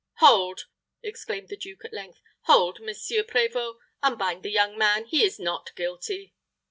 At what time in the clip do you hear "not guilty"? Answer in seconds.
5.37-6.33